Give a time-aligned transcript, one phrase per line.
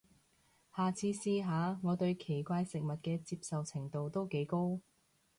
[0.75, 4.79] 下次試下，我對奇怪食物嘅接受程度都幾高